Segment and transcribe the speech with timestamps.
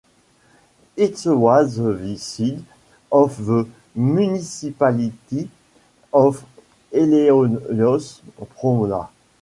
[0.97, 2.65] It was the seat
[3.11, 5.51] of the municipality
[6.11, 6.43] of
[6.91, 9.09] Eleios-Pronnoi.